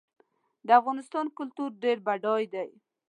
د 0.67 0.69
افغانستان 0.79 1.25
کلتور 1.37 1.69
ډېر 1.83 1.97
بډای 2.05 2.43
دی. 2.53 2.69